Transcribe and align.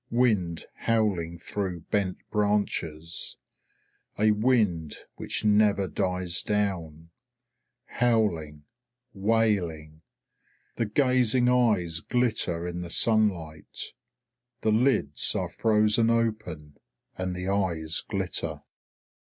Wind 0.09 0.65
howling 0.77 1.37
through 1.37 1.81
bent 1.91 2.17
branches. 2.31 3.37
A 4.17 4.31
wind 4.31 4.95
which 5.17 5.45
never 5.45 5.87
dies 5.87 6.41
down. 6.41 7.11
Howling, 7.85 8.63
wailing. 9.13 10.01
The 10.77 10.87
gazing 10.87 11.49
eyes 11.49 11.99
glitter 11.99 12.67
in 12.67 12.81
the 12.81 12.89
sunlight. 12.89 13.93
The 14.61 14.71
lids 14.71 15.35
are 15.35 15.49
frozen 15.49 16.09
open 16.09 16.77
and 17.15 17.35
the 17.35 17.49
eyes 17.49 18.01
glitter. 18.09 18.63